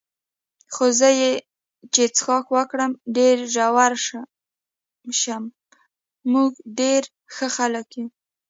[0.73, 1.09] خو زه
[1.93, 3.93] چې څښاک وکړم ډېر زړور
[5.19, 5.43] شم،
[6.31, 7.01] موږ ډېر
[7.35, 8.07] ښه خلک یو.